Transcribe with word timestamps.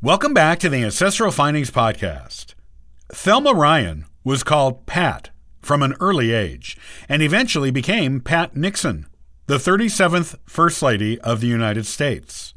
Welcome 0.00 0.32
back 0.32 0.60
to 0.60 0.68
the 0.68 0.84
Ancestral 0.84 1.32
Findings 1.32 1.72
Podcast. 1.72 2.54
Thelma 3.12 3.52
Ryan 3.52 4.04
was 4.22 4.44
called 4.44 4.86
Pat 4.86 5.30
from 5.60 5.82
an 5.82 5.96
early 5.98 6.30
age 6.30 6.78
and 7.08 7.20
eventually 7.20 7.72
became 7.72 8.20
Pat 8.20 8.56
Nixon, 8.56 9.06
the 9.48 9.56
37th 9.56 10.36
First 10.46 10.82
Lady 10.82 11.20
of 11.22 11.40
the 11.40 11.48
United 11.48 11.84
States. 11.84 12.54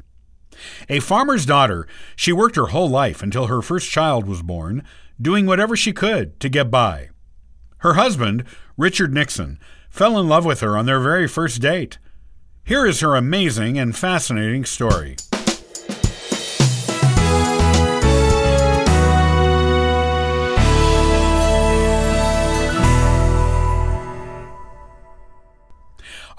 A 0.88 1.00
farmer's 1.00 1.44
daughter, 1.44 1.88
she 2.14 2.32
worked 2.32 2.54
her 2.54 2.66
whole 2.66 2.88
life 2.88 3.24
until 3.24 3.48
her 3.48 3.60
first 3.60 3.90
child 3.90 4.28
was 4.28 4.40
born, 4.40 4.84
doing 5.20 5.44
whatever 5.44 5.76
she 5.76 5.92
could 5.92 6.38
to 6.38 6.48
get 6.48 6.70
by. 6.70 7.08
Her 7.78 7.94
husband, 7.94 8.44
Richard 8.76 9.12
Nixon, 9.12 9.58
fell 9.90 10.16
in 10.16 10.28
love 10.28 10.44
with 10.44 10.60
her 10.60 10.78
on 10.78 10.86
their 10.86 11.00
very 11.00 11.26
first 11.26 11.60
date. 11.60 11.98
Here 12.62 12.86
is 12.86 13.00
her 13.00 13.16
amazing 13.16 13.78
and 13.78 13.96
fascinating 13.96 14.64
story. 14.64 15.16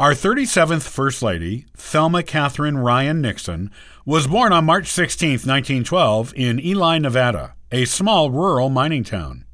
Our 0.03 0.12
37th 0.12 0.81
First 0.81 1.21
Lady, 1.23 1.66
Thelma 1.77 2.23
Catherine 2.23 2.77
Ryan 2.77 3.21
Nixon, 3.21 3.71
was 4.05 4.27
born 4.27 4.52
on 4.52 4.66
March 4.66 4.88
16, 4.88 5.30
1912, 5.30 6.34
in 6.35 6.59
Ely, 6.59 6.98
Nevada, 6.98 7.55
a 7.71 7.85
small 7.85 8.30
rural 8.30 8.67
mining 8.67 9.05
town. 9.05 9.45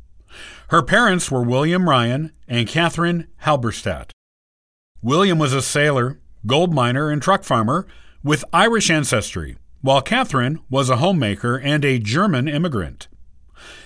Her 0.70 0.82
parents 0.82 1.30
were 1.30 1.44
William 1.44 1.88
Ryan 1.88 2.32
and 2.48 2.68
Catherine 2.68 3.28
Halberstadt. 3.42 4.12
William 5.04 5.38
was 5.38 5.54
a 5.54 5.62
sailor, 5.62 6.20
gold 6.48 6.74
miner, 6.74 7.12
and 7.12 7.22
truck 7.22 7.44
farmer 7.44 7.86
with 8.24 8.44
Irish 8.52 8.90
ancestry, 8.90 9.56
while 9.82 10.02
Catherine 10.02 10.62
was 10.68 10.90
a 10.90 10.98
homemaker 10.98 11.60
and 11.60 11.86
a 11.86 12.00
German 12.00 12.48
immigrant. 12.48 13.08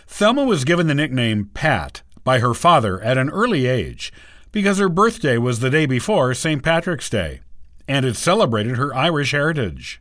Thelma 0.07 0.45
was 0.45 0.63
given 0.63 0.88
the 0.88 0.95
nickname 0.95 1.49
Pat 1.54 2.04
by 2.24 2.40
her 2.40 2.54
father 2.54 3.02
at 3.02 3.18
an 3.18 3.30
early 3.30 3.65
age 3.65 4.13
because 4.54 4.77
her 4.77 4.87
birthday 4.87 5.37
was 5.37 5.59
the 5.59 5.70
day 5.70 5.85
before 5.85 6.34
St. 6.34 6.63
Patrick's 6.63 7.09
Day, 7.09 7.41
and 7.87 8.05
it 8.05 8.15
celebrated 8.15 8.77
her 8.77 8.96
Irish 8.96 9.32
heritage. 9.32 9.99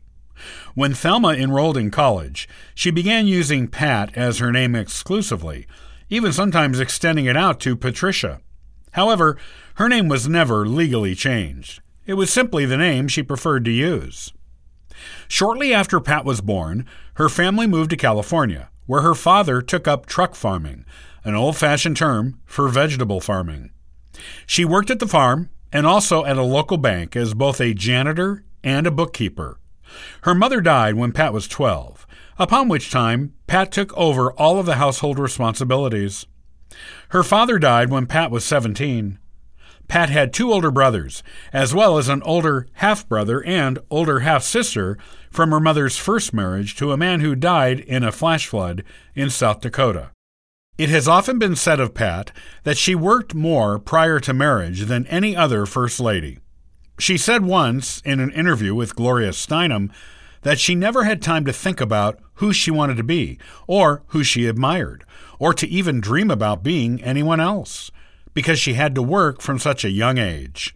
When 0.74 0.94
Thelma 0.94 1.30
enrolled 1.30 1.76
in 1.76 1.90
college, 1.90 2.48
she 2.74 2.90
began 2.90 3.26
using 3.26 3.66
Pat 3.66 4.16
as 4.16 4.38
her 4.38 4.52
name 4.52 4.74
exclusively, 4.74 5.66
even 6.10 6.32
sometimes 6.32 6.78
extending 6.78 7.24
it 7.24 7.36
out 7.36 7.60
to 7.60 7.74
Patricia. 7.74 8.40
However, 8.92 9.38
her 9.76 9.88
name 9.88 10.08
was 10.08 10.28
never 10.28 10.66
legally 10.66 11.14
changed. 11.14 11.80
It 12.04 12.14
was 12.14 12.30
simply 12.30 12.66
the 12.66 12.76
name 12.76 13.08
she 13.08 13.22
preferred 13.22 13.64
to 13.64 13.70
use. 13.70 14.32
Shortly 15.28 15.72
after 15.72 15.98
Pat 15.98 16.26
was 16.26 16.42
born, 16.42 16.86
her 17.14 17.30
family 17.30 17.66
moved 17.66 17.88
to 17.90 17.96
California, 17.96 18.68
where 18.84 19.00
her 19.00 19.14
father 19.14 19.62
took 19.62 19.88
up 19.88 20.04
truck 20.04 20.34
farming, 20.34 20.84
an 21.24 21.34
old 21.34 21.56
fashioned 21.56 21.96
term 21.96 22.38
for 22.44 22.68
vegetable 22.68 23.20
farming. 23.20 23.70
She 24.46 24.64
worked 24.64 24.90
at 24.90 24.98
the 24.98 25.08
farm 25.08 25.48
and 25.72 25.86
also 25.86 26.24
at 26.24 26.36
a 26.36 26.42
local 26.42 26.76
bank 26.76 27.16
as 27.16 27.34
both 27.34 27.60
a 27.60 27.74
janitor 27.74 28.44
and 28.62 28.86
a 28.86 28.90
bookkeeper. 28.90 29.58
Her 30.22 30.34
mother 30.34 30.60
died 30.60 30.94
when 30.94 31.12
Pat 31.12 31.32
was 31.32 31.48
12, 31.48 32.06
upon 32.38 32.68
which 32.68 32.90
time 32.90 33.34
Pat 33.46 33.72
took 33.72 33.96
over 33.96 34.32
all 34.32 34.58
of 34.58 34.66
the 34.66 34.76
household 34.76 35.18
responsibilities. 35.18 36.26
Her 37.10 37.22
father 37.22 37.58
died 37.58 37.90
when 37.90 38.06
Pat 38.06 38.30
was 38.30 38.44
17. 38.44 39.18
Pat 39.88 40.08
had 40.08 40.32
two 40.32 40.52
older 40.52 40.70
brothers, 40.70 41.22
as 41.52 41.74
well 41.74 41.98
as 41.98 42.08
an 42.08 42.22
older 42.22 42.66
half 42.74 43.06
brother 43.08 43.44
and 43.44 43.78
older 43.90 44.20
half 44.20 44.42
sister 44.42 44.96
from 45.30 45.50
her 45.50 45.60
mother's 45.60 45.98
first 45.98 46.32
marriage 46.32 46.76
to 46.76 46.92
a 46.92 46.96
man 46.96 47.20
who 47.20 47.34
died 47.34 47.80
in 47.80 48.02
a 48.02 48.12
flash 48.12 48.46
flood 48.46 48.84
in 49.14 49.28
South 49.28 49.60
Dakota. 49.60 50.10
It 50.78 50.88
has 50.88 51.06
often 51.06 51.38
been 51.38 51.54
said 51.54 51.80
of 51.80 51.92
Pat 51.92 52.32
that 52.64 52.78
she 52.78 52.94
worked 52.94 53.34
more 53.34 53.78
prior 53.78 54.18
to 54.20 54.32
marriage 54.32 54.86
than 54.86 55.06
any 55.08 55.36
other 55.36 55.66
First 55.66 56.00
Lady. 56.00 56.38
She 56.98 57.18
said 57.18 57.44
once 57.44 58.00
in 58.06 58.20
an 58.20 58.30
interview 58.30 58.74
with 58.74 58.96
Gloria 58.96 59.30
Steinem 59.30 59.90
that 60.42 60.58
she 60.58 60.74
never 60.74 61.04
had 61.04 61.20
time 61.20 61.44
to 61.44 61.52
think 61.52 61.80
about 61.80 62.18
who 62.36 62.54
she 62.54 62.70
wanted 62.70 62.96
to 62.96 63.04
be, 63.04 63.38
or 63.66 64.02
who 64.08 64.24
she 64.24 64.46
admired, 64.46 65.04
or 65.38 65.52
to 65.52 65.68
even 65.68 66.00
dream 66.00 66.30
about 66.30 66.62
being 66.62 67.02
anyone 67.02 67.38
else, 67.38 67.90
because 68.32 68.58
she 68.58 68.72
had 68.72 68.94
to 68.94 69.02
work 69.02 69.42
from 69.42 69.58
such 69.58 69.84
a 69.84 69.90
young 69.90 70.16
age. 70.16 70.74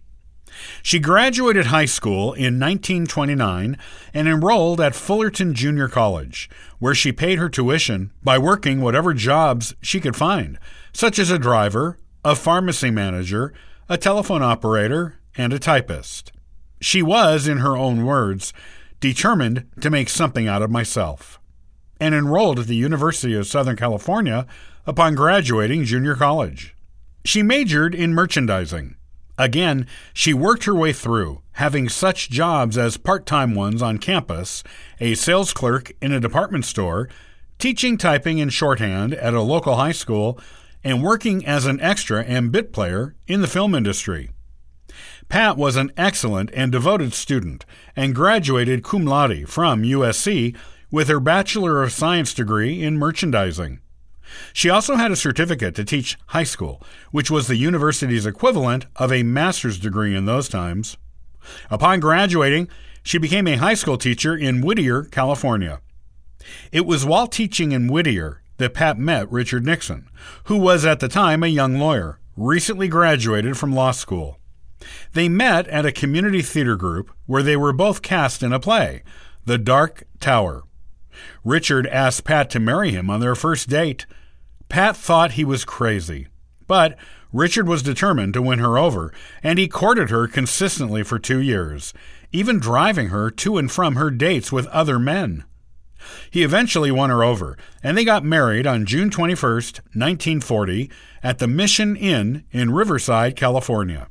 She 0.83 0.99
graduated 0.99 1.67
high 1.67 1.85
school 1.85 2.33
in 2.33 2.61
1929 2.61 3.77
and 4.15 4.29
enrolled 4.29 4.81
at 4.81 4.95
Fullerton 4.95 5.55
Junior 5.55 5.89
College, 5.89 6.49
where 6.79 6.95
she 6.95 7.13
paid 7.13 7.39
her 7.39 7.49
tuition 7.49 8.13
by 8.23 8.39
working 8.39 8.81
whatever 8.81 9.15
jobs 9.15 9.75
she 9.81 10.01
could 10.01 10.17
find, 10.17 10.59
such 10.93 11.19
as 11.19 11.31
a 11.31 11.39
driver, 11.39 11.99
a 12.25 12.35
pharmacy 12.35 12.91
manager, 12.91 13.53
a 13.89 13.99
telephone 13.99 14.43
operator, 14.43 15.17
and 15.37 15.53
a 15.53 15.59
typist. 15.59 16.33
She 16.81 17.03
was, 17.03 17.47
in 17.49 17.59
her 17.59 17.77
own 17.77 18.05
words, 18.05 18.53
determined 19.01 19.67
to 19.81 19.91
make 19.91 20.09
something 20.09 20.49
out 20.49 20.63
of 20.63 20.71
myself, 20.71 21.39
and 22.01 22.15
enrolled 22.15 22.59
at 22.59 22.67
the 22.67 22.77
University 22.77 23.35
of 23.35 23.47
Southern 23.47 23.77
California 23.77 24.47
upon 24.87 25.15
graduating 25.15 25.85
junior 25.85 26.15
college. 26.15 26.75
She 27.25 27.43
majored 27.43 27.95
in 27.95 28.15
merchandising. 28.15 28.97
Again, 29.39 29.87
she 30.15 30.33
worked 30.33 30.65
her 30.65 30.75
way 30.75 30.93
through, 30.93 31.43
having 31.53 31.89
such 31.89 32.31
jobs 32.31 32.79
as 32.79 32.97
part 32.97 33.27
time 33.27 33.55
ones 33.55 33.83
on 33.83 33.99
campus, 33.99 34.63
a 35.01 35.15
sales 35.15 35.53
clerk 35.53 35.93
in 36.01 36.13
a 36.13 36.21
department 36.21 36.65
store, 36.65 37.09
teaching 37.59 37.99
typing 37.99 38.41
and 38.41 38.53
shorthand 38.53 39.15
at 39.15 39.35
a 39.35 39.43
local 39.43 39.77
high 39.77 39.93
school, 39.93 40.39
and 40.83 41.03
working 41.03 41.45
as 41.45 41.67
an 41.67 41.81
extra 41.81 42.23
and 42.25 42.53
bit 42.53 42.73
player 42.73 43.15
in 43.27 43.41
the 43.41 43.49
film 43.49 43.75
industry. 43.75 44.31
Pat 45.29 45.57
was 45.57 45.77
an 45.77 45.93
excellent 45.97 46.51
and 46.55 46.71
devoted 46.71 47.13
student 47.13 47.65
and 47.97 48.15
graduated 48.15 48.85
cum 48.85 49.05
laude 49.05 49.49
from 49.49 49.83
USC 49.83 50.57
with 50.91 51.09
her 51.09 51.21
Bachelor 51.21 51.83
of 51.83 51.93
Science 51.93 52.33
degree 52.33 52.83
in 52.83 52.97
merchandising. 52.97 53.81
She 54.53 54.71
also 54.71 54.97
had 54.97 55.11
a 55.11 55.17
certificate 55.17 55.75
to 55.77 55.85
teach 55.85 56.19
high 56.29 56.45
school, 56.45 56.83
which 57.11 57.31
was 57.31 57.47
the 57.47 57.57
university's 57.57 58.27
equivalent 58.27 58.87
of 58.97 59.13
a 59.13 59.23
master's 59.23 59.79
degree 59.79 60.15
in 60.15 60.27
those 60.27 60.49
times. 60.49 60.97
Upon 61.71 62.01
graduating, 62.01 62.69
she 63.03 63.19
became 63.19 63.47
a 63.47 63.57
high 63.57 63.75
school 63.75 63.99
teacher 63.99 64.37
in 64.37 64.63
Whittier, 64.63 65.05
California. 65.05 65.81
It 66.73 66.87
was 66.87 67.05
while 67.05 67.27
teaching 67.27 67.73
in 67.73 67.89
Whittier 67.89 68.43
that 68.57 68.75
Pat 68.75 68.99
met 68.99 69.31
Richard 69.31 69.65
Nixon, 69.65 70.09
who 70.45 70.57
was 70.57 70.85
at 70.85 71.01
the 71.01 71.09
time 71.09 71.43
a 71.43 71.49
young 71.49 71.79
lawyer, 71.79 72.19
recently 72.37 72.89
graduated 72.89 73.57
from 73.57 73.75
law 73.75 73.91
school. 73.91 74.39
They 75.13 75.29
met 75.29 75.67
at 75.69 75.87
a 75.87 75.93
community 75.93 76.43
theater 76.43 76.77
group 76.77 77.11
where 77.27 77.43
they 77.43 77.57
were 77.57 77.73
both 77.73 78.03
cast 78.03 78.43
in 78.43 78.53
a 78.53 78.61
play, 78.61 79.03
The 79.45 79.59
Dark 79.59 80.05
Tower. 80.21 80.65
Richard 81.45 81.87
asked 81.87 82.25
Pat 82.25 82.51
to 82.51 82.61
marry 82.61 82.91
him 82.91 83.11
on 83.11 83.21
their 83.21 83.35
first 83.35 83.69
date. 83.69 84.07
Pat 84.69 84.97
thought 84.97 85.33
he 85.33 85.45
was 85.45 85.65
crazy, 85.65 86.29
but 86.67 86.97
Richard 87.33 87.69
was 87.69 87.83
determined 87.83 88.35
to 88.35 88.43
win 88.43 88.59
her 88.59 88.79
over, 88.79 89.13
and 89.43 89.59
he 89.59 89.69
courted 89.69 90.11
her 90.11 90.27
consistently 90.27 91.03
for 91.03 91.19
two 91.19 91.41
years, 91.41 91.93
even 92.33 92.59
driving 92.59 93.09
her 93.09 93.31
to 93.31 93.59
and 93.59 93.71
from 93.71 93.97
her 93.97 94.11
dates 94.11 94.51
with 94.51 94.67
other 94.69 94.99
men. 94.99 95.45
He 96.31 96.43
eventually 96.43 96.91
won 96.91 97.11
her 97.11 97.25
over, 97.25 97.57
and 97.83 97.97
they 97.97 98.05
got 98.05 98.25
married 98.25 98.67
on 98.67 98.87
June 98.87 99.11
21, 99.11 99.53
1940, 99.53 100.91
at 101.23 101.39
the 101.39 101.49
Mission 101.49 101.97
Inn 101.97 102.45
in 102.53 102.73
Riverside, 102.73 103.37
California. 103.37 104.09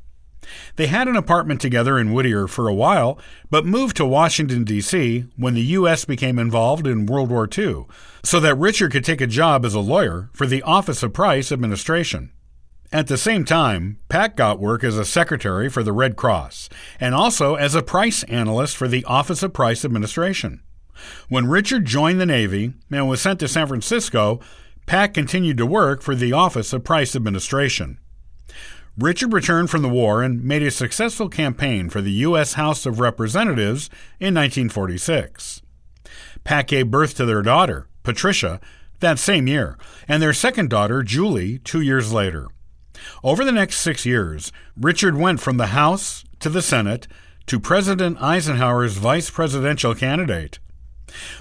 They 0.76 0.88
had 0.88 1.08
an 1.08 1.16
apartment 1.16 1.62
together 1.62 1.98
in 1.98 2.14
Whittier 2.14 2.48
for 2.48 2.68
a 2.68 2.74
while, 2.74 3.20
but 3.50 3.66
moved 3.66 3.98
to 3.98 4.06
Washington, 4.06 4.64
D.C. 4.64 5.26
when 5.36 5.54
the 5.54 5.62
U.S. 5.62 6.06
became 6.06 6.40
involved 6.40 6.88
in 6.88 7.06
World 7.06 7.30
War 7.30 7.48
II, 7.52 7.86
so 8.24 8.40
that 8.40 8.58
Richard 8.58 8.92
could 8.92 9.06
take 9.06 9.22
a 9.22 9.28
job 9.28 9.66
as 9.66 9.74
a 9.74 9.80
lawyer 9.80 10.30
for 10.34 10.46
the 10.46 10.62
Office 10.64 11.04
of 11.04 11.14
Price 11.14 11.52
Administration. 11.52 12.32
At 12.92 13.08
the 13.08 13.18
same 13.18 13.46
time, 13.46 13.98
Pat 14.10 14.36
got 14.36 14.60
work 14.60 14.84
as 14.84 14.98
a 14.98 15.06
secretary 15.06 15.70
for 15.70 15.84
the 15.84 15.92
Red 15.92 16.16
Cross 16.16 16.70
and 17.00 17.14
also 17.14 17.56
as 17.56 17.76
a 17.76 17.82
price 17.82 18.24
analyst 18.24 18.78
for 18.78 18.88
the 18.88 19.04
Office 19.06 19.44
of 19.44 19.54
Price 19.54 19.84
Administration. 19.84 20.62
When 21.28 21.48
Richard 21.48 21.86
joined 21.86 22.22
the 22.22 22.26
Navy 22.26 22.74
and 22.92 23.10
was 23.10 23.22
sent 23.22 23.40
to 23.42 23.48
San 23.48 23.68
Francisco, 23.68 24.40
Pat 24.86 25.14
continued 25.14 25.58
to 25.58 25.66
work 25.66 26.02
for 26.02 26.16
the 26.16 26.32
Office 26.32 26.72
of 26.72 26.84
Price 26.84 27.16
Administration. 27.16 27.98
Richard 28.98 29.34
returned 29.34 29.70
from 29.70 29.82
the 29.82 29.90
war 29.90 30.24
and 30.24 30.42
made 30.42 30.64
a 30.64 30.72
successful 30.72 31.28
campaign 31.28 31.90
for 31.90 32.02
the 32.02 32.12
U.S. 32.12 32.54
House 32.54 32.86
of 32.86 33.02
Representatives 33.02 33.90
in 34.22 34.34
1946. 34.34 35.62
Pat 36.46 36.68
gave 36.68 36.92
birth 36.92 37.14
to 37.16 37.26
their 37.26 37.42
daughter, 37.42 37.88
Patricia, 38.04 38.62
that 39.02 39.20
same 39.20 39.48
year, 39.48 39.78
and 40.08 40.24
their 40.24 40.32
second 40.32 40.70
daughter, 40.70 41.04
Julie, 41.04 41.60
two 41.60 41.82
years 41.82 42.14
later. 42.14 42.48
Over 43.22 43.44
the 43.44 43.52
next 43.52 43.80
six 43.80 44.06
years, 44.06 44.54
Richard 44.80 45.18
went 45.18 45.42
from 45.42 45.58
the 45.58 45.68
House 45.68 46.24
to 46.40 46.50
the 46.50 46.62
Senate 46.62 47.06
to 47.48 47.60
President 47.60 48.22
Eisenhower's 48.22 48.96
vice 48.96 49.30
presidential 49.30 49.94
candidate. 49.94 50.60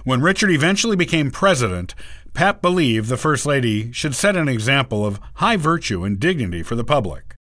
When 0.02 0.20
Richard 0.20 0.50
eventually 0.50 0.96
became 0.96 1.30
president, 1.30 1.94
Pat 2.32 2.60
believed 2.60 3.08
the 3.08 3.16
First 3.16 3.46
Lady 3.46 3.92
should 3.92 4.16
set 4.16 4.34
an 4.34 4.48
example 4.48 5.06
of 5.06 5.20
high 5.34 5.56
virtue 5.56 6.02
and 6.02 6.18
dignity 6.18 6.64
for 6.64 6.74
the 6.74 6.82
public. 6.82 7.33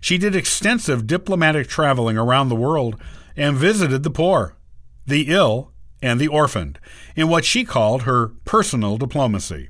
She 0.00 0.18
did 0.18 0.34
extensive 0.34 1.06
diplomatic 1.06 1.68
traveling 1.68 2.16
around 2.16 2.48
the 2.48 2.56
world 2.56 3.00
and 3.36 3.56
visited 3.56 4.02
the 4.02 4.10
poor, 4.10 4.56
the 5.06 5.26
ill, 5.28 5.72
and 6.02 6.18
the 6.18 6.28
orphaned 6.28 6.78
in 7.14 7.28
what 7.28 7.44
she 7.44 7.64
called 7.64 8.02
her 8.02 8.28
personal 8.44 8.96
diplomacy. 8.96 9.68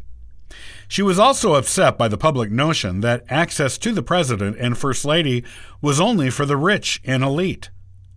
She 0.89 1.03
was 1.03 1.19
also 1.19 1.55
upset 1.55 1.97
by 1.99 2.09
the 2.09 2.19
public 2.19 2.51
notion 2.51 3.01
that 3.01 3.25
access 3.29 3.79
to 3.79 3.93
the 3.93 4.03
President 4.03 4.57
and 4.59 4.77
First 4.77 5.05
Lady 5.05 5.45
was 5.81 6.01
only 6.01 6.31
for 6.31 6.47
the 6.47 6.57
rich 6.57 7.01
and 7.05 7.23
elite. 7.23 7.71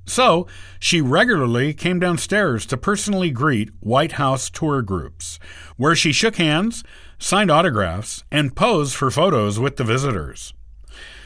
So, 0.06 0.48
she 0.80 1.00
regularly 1.00 1.74
came 1.74 2.00
downstairs 2.00 2.66
to 2.66 2.78
personally 2.78 3.30
greet 3.30 3.70
White 3.80 4.14
House 4.14 4.50
tour 4.50 4.82
groups, 4.82 5.40
where 5.78 5.96
she 5.96 6.12
shook 6.12 6.36
hands, 6.36 6.84
signed 7.20 7.50
autographs, 7.50 8.24
and 8.32 8.56
posed 8.56 8.96
for 8.96 9.10
photos 9.12 9.60
with 9.60 9.78
the 9.78 9.84
visitors. 9.84 10.54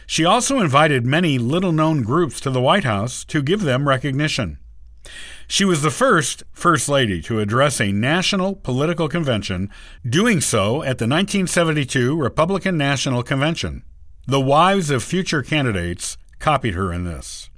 She 0.09 0.23
also 0.23 0.59
invited 0.59 1.05
many 1.05 1.37
little 1.37 1.73
known 1.73 2.01
groups 2.01 2.39
to 2.39 2.49
the 2.49 2.61
White 2.61 2.85
House 2.85 3.25
to 3.25 3.43
give 3.43 3.61
them 3.61 3.89
recognition. 3.89 4.57
She 5.49 5.65
was 5.65 5.81
the 5.81 5.91
first 5.91 6.43
First 6.53 6.87
Lady 6.87 7.21
to 7.23 7.39
address 7.39 7.79
a 7.79 7.91
national 7.91 8.55
political 8.55 9.09
convention, 9.09 9.69
doing 10.09 10.39
so 10.39 10.81
at 10.81 10.97
the 10.97 11.07
1972 11.07 12.17
Republican 12.17 12.77
National 12.77 13.21
Convention. 13.21 13.83
The 14.25 14.41
wives 14.41 14.89
of 14.89 15.03
future 15.03 15.43
candidates 15.43 16.17
copied 16.39 16.73
her 16.73 16.91
in 16.91 17.03
this. 17.03 17.49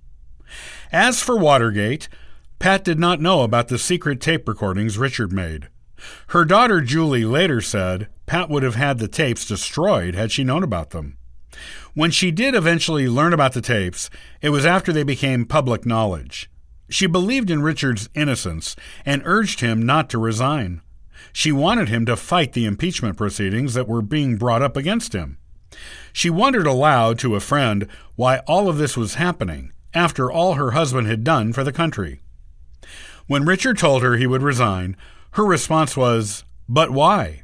As 0.92 1.22
for 1.22 1.38
Watergate, 1.38 2.10
Pat 2.58 2.84
did 2.84 3.00
not 3.00 3.22
know 3.22 3.42
about 3.42 3.68
the 3.68 3.78
secret 3.78 4.20
tape 4.20 4.48
recordings 4.48 4.98
Richard 4.98 5.32
made. 5.32 5.70
Her 6.28 6.46
daughter 6.46 6.82
Julie 6.82 7.26
later 7.26 7.62
said 7.62 8.08
Pat 8.26 8.50
would 8.50 8.64
have 8.64 8.76
had 8.76 8.98
the 8.98 9.08
tapes 9.08 9.46
destroyed 9.46 10.16
had 10.16 10.32
she 10.32 10.44
known 10.44 10.64
about 10.64 10.90
them. 10.90 11.18
When 12.00 12.12
she 12.12 12.32
did 12.32 12.56
eventually 12.56 13.10
learn 13.10 13.34
about 13.34 13.52
the 13.52 13.60
tapes, 13.60 14.10
it 14.42 14.52
was 14.52 14.66
after 14.66 14.94
they 14.94 15.04
became 15.04 15.44
public 15.44 15.86
knowledge. 15.86 16.50
She 16.90 17.08
believed 17.08 17.52
in 17.52 17.62
Richard's 17.62 18.08
innocence 18.16 18.78
and 19.06 19.22
urged 19.26 19.60
him 19.60 19.86
not 19.86 20.10
to 20.12 20.18
resign. 20.18 20.82
She 21.34 21.52
wanted 21.52 21.90
him 21.90 22.06
to 22.06 22.16
fight 22.16 22.54
the 22.54 22.66
impeachment 22.66 23.18
proceedings 23.18 23.74
that 23.74 23.90
were 23.90 24.02
being 24.02 24.38
brought 24.38 24.62
up 24.62 24.78
against 24.78 25.12
him. 25.12 25.40
She 26.14 26.30
wondered 26.30 26.66
aloud 26.66 27.20
to 27.20 27.36
a 27.36 27.42
friend 27.42 27.86
why 28.16 28.38
all 28.48 28.70
of 28.70 28.78
this 28.78 28.96
was 28.96 29.16
happening 29.16 29.74
after 29.94 30.32
all 30.32 30.54
her 30.54 30.72
husband 30.72 31.08
had 31.08 31.26
done 31.26 31.52
for 31.52 31.66
the 31.66 31.74
country. 31.74 32.22
When 33.28 33.44
Richard 33.44 33.78
told 33.78 34.04
her 34.04 34.16
he 34.16 34.26
would 34.26 34.42
resign, 34.42 34.96
her 35.32 35.44
response 35.44 35.98
was, 35.98 36.46
But 36.70 36.92
why? 36.92 37.44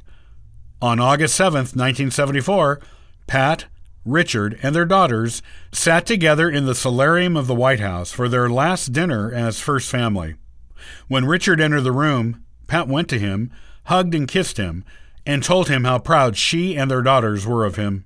On 0.80 0.98
August 0.98 1.34
7, 1.34 1.58
1974, 1.58 2.80
Pat, 3.26 3.66
Richard, 4.06 4.58
and 4.62 4.74
their 4.74 4.84
daughters 4.84 5.42
sat 5.72 6.06
together 6.06 6.48
in 6.48 6.66
the 6.66 6.74
solarium 6.74 7.36
of 7.36 7.46
the 7.46 7.54
White 7.54 7.80
House 7.80 8.12
for 8.12 8.28
their 8.28 8.48
last 8.48 8.92
dinner 8.92 9.32
as 9.32 9.60
first 9.60 9.90
family. 9.90 10.36
When 11.08 11.26
Richard 11.26 11.60
entered 11.60 11.82
the 11.82 11.92
room, 11.92 12.44
Pat 12.66 12.88
went 12.88 13.08
to 13.08 13.18
him, 13.18 13.50
hugged 13.84 14.14
and 14.14 14.28
kissed 14.28 14.56
him, 14.56 14.84
and 15.24 15.42
told 15.42 15.68
him 15.68 15.84
how 15.84 15.98
proud 15.98 16.36
she 16.36 16.76
and 16.76 16.90
their 16.90 17.02
daughters 17.02 17.46
were 17.46 17.64
of 17.64 17.76
him. 17.76 18.04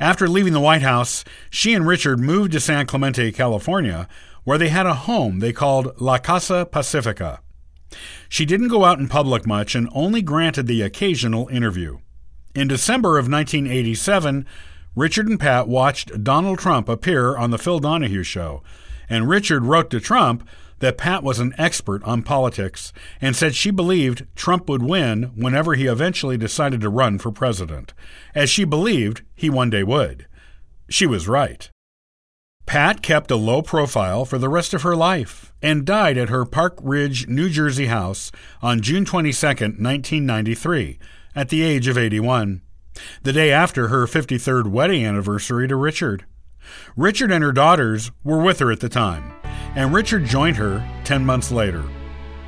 After 0.00 0.26
leaving 0.28 0.52
the 0.52 0.60
White 0.60 0.82
House, 0.82 1.24
she 1.50 1.74
and 1.74 1.86
Richard 1.86 2.18
moved 2.18 2.52
to 2.52 2.60
San 2.60 2.86
Clemente, 2.86 3.30
California, 3.32 4.08
where 4.44 4.58
they 4.58 4.70
had 4.70 4.86
a 4.86 4.94
home 4.94 5.38
they 5.38 5.52
called 5.52 6.00
La 6.00 6.18
Casa 6.18 6.66
Pacifica. 6.66 7.40
She 8.28 8.44
didn't 8.44 8.68
go 8.68 8.84
out 8.84 8.98
in 8.98 9.08
public 9.08 9.46
much 9.46 9.74
and 9.74 9.88
only 9.92 10.22
granted 10.22 10.66
the 10.66 10.82
occasional 10.82 11.48
interview. 11.48 11.98
In 12.54 12.68
December 12.68 13.18
of 13.18 13.30
1987, 13.30 14.46
Richard 14.94 15.26
and 15.26 15.40
Pat 15.40 15.68
watched 15.68 16.22
Donald 16.22 16.58
Trump 16.58 16.88
appear 16.88 17.34
on 17.36 17.50
The 17.50 17.58
Phil 17.58 17.78
Donahue 17.78 18.22
Show, 18.22 18.62
and 19.08 19.28
Richard 19.28 19.64
wrote 19.64 19.88
to 19.90 20.00
Trump 20.00 20.46
that 20.80 20.98
Pat 20.98 21.22
was 21.22 21.38
an 21.38 21.54
expert 21.56 22.02
on 22.04 22.22
politics 22.22 22.92
and 23.20 23.34
said 23.34 23.54
she 23.54 23.70
believed 23.70 24.26
Trump 24.36 24.68
would 24.68 24.82
win 24.82 25.32
whenever 25.34 25.74
he 25.74 25.86
eventually 25.86 26.36
decided 26.36 26.80
to 26.82 26.90
run 26.90 27.18
for 27.18 27.32
president, 27.32 27.94
as 28.34 28.50
she 28.50 28.64
believed 28.64 29.22
he 29.34 29.48
one 29.48 29.70
day 29.70 29.82
would. 29.82 30.26
She 30.90 31.06
was 31.06 31.28
right. 31.28 31.70
Pat 32.66 33.00
kept 33.00 33.30
a 33.30 33.36
low 33.36 33.62
profile 33.62 34.24
for 34.24 34.38
the 34.38 34.48
rest 34.48 34.74
of 34.74 34.82
her 34.82 34.94
life 34.94 35.54
and 35.62 35.86
died 35.86 36.18
at 36.18 36.28
her 36.28 36.44
Park 36.44 36.78
Ridge, 36.82 37.28
New 37.28 37.48
Jersey 37.48 37.86
house 37.86 38.30
on 38.60 38.82
June 38.82 39.04
22, 39.04 39.46
1993, 39.46 40.98
at 41.34 41.48
the 41.48 41.62
age 41.62 41.88
of 41.88 41.96
81, 41.96 42.60
the 43.22 43.32
day 43.32 43.50
after 43.50 43.88
her 43.88 44.06
53rd 44.06 44.70
wedding 44.70 45.04
anniversary 45.04 45.68
to 45.68 45.76
Richard. 45.76 46.24
Richard 46.96 47.30
and 47.30 47.42
her 47.42 47.52
daughters 47.52 48.10
were 48.22 48.42
with 48.42 48.58
her 48.58 48.70
at 48.70 48.80
the 48.80 48.88
time 48.88 49.32
and 49.74 49.94
Richard 49.94 50.24
joined 50.24 50.56
her 50.56 50.86
10 51.04 51.24
months 51.24 51.50
later. 51.50 51.82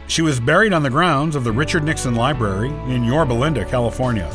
She 0.07 0.23
was 0.23 0.41
buried 0.41 0.73
on 0.73 0.83
the 0.83 0.91
grounds 0.91 1.35
of 1.35 1.45
the 1.45 1.53
Richard 1.53 1.85
Nixon 1.85 2.15
Library 2.15 2.69
in 2.93 3.05
Yorba 3.05 3.33
Linda, 3.33 3.65
California. 3.65 4.31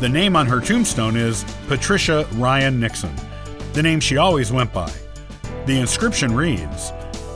The 0.00 0.08
name 0.08 0.36
on 0.36 0.46
her 0.46 0.60
tombstone 0.60 1.16
is 1.16 1.44
Patricia 1.66 2.28
Ryan 2.34 2.78
Nixon, 2.78 3.14
the 3.72 3.82
name 3.82 4.00
she 4.00 4.16
always 4.16 4.52
went 4.52 4.72
by. 4.72 4.92
The 5.66 5.78
inscription 5.78 6.34
reads 6.34 6.92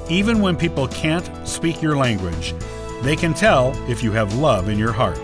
Even 0.08 0.40
when 0.40 0.56
people 0.56 0.86
can't 0.88 1.28
speak 1.46 1.82
your 1.82 1.96
language, 1.96 2.54
they 3.02 3.16
can 3.16 3.34
tell 3.34 3.72
if 3.90 4.02
you 4.02 4.12
have 4.12 4.36
love 4.36 4.68
in 4.68 4.78
your 4.78 4.92
heart. 4.92 5.18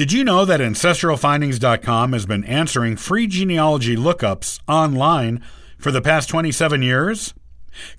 Did 0.00 0.12
you 0.12 0.24
know 0.24 0.46
that 0.46 0.60
AncestralFindings.com 0.60 2.14
has 2.14 2.24
been 2.24 2.42
answering 2.44 2.96
free 2.96 3.26
genealogy 3.26 3.96
lookups 3.96 4.58
online 4.66 5.44
for 5.76 5.90
the 5.90 6.00
past 6.00 6.30
27 6.30 6.80
years? 6.80 7.34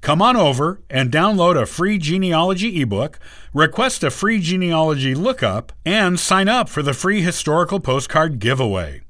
Come 0.02 0.20
on 0.20 0.36
over 0.36 0.82
and 0.90 1.12
download 1.12 1.62
a 1.62 1.68
free 1.68 2.00
genealogy 2.00 2.82
ebook, 2.82 3.20
request 3.54 4.04
a 4.04 4.10
free 4.10 4.40
genealogy 4.40 5.14
lookup, 5.14 5.74
and 5.86 6.20
sign 6.20 6.50
up 6.50 6.70
for 6.70 6.82
the 6.82 6.96
free 6.96 7.22
historical 7.22 7.80
postcard 7.80 8.40
giveaway. 8.40 9.02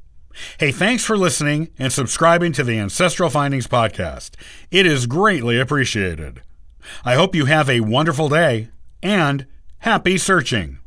Hey, 0.59 0.73
thanks 0.73 1.05
for 1.05 1.17
listening 1.17 1.69
and 1.79 1.93
subscribing 1.93 2.51
to 2.51 2.63
the 2.65 2.77
Ancestral 2.77 3.29
Findings 3.29 3.67
podcast. 3.67 4.31
It 4.69 4.85
is 4.85 5.05
greatly 5.05 5.57
appreciated. 5.57 6.41
I 7.05 7.15
hope 7.15 7.35
you 7.35 7.45
have 7.45 7.69
a 7.69 7.79
wonderful 7.79 8.27
day 8.27 8.67
and 9.01 9.47
happy 9.79 10.17
searching. 10.17 10.80